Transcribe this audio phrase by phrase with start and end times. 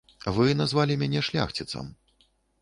[0.37, 1.93] Вы назвалі мяне шляхціцам.